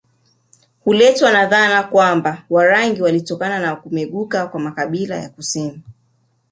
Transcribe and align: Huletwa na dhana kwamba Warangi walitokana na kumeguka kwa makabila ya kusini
Huletwa 0.83 1.31
na 1.31 1.45
dhana 1.45 1.83
kwamba 1.83 2.43
Warangi 2.49 3.01
walitokana 3.01 3.59
na 3.59 3.75
kumeguka 3.75 4.47
kwa 4.47 4.59
makabila 4.59 5.15
ya 5.17 5.29
kusini 5.29 5.81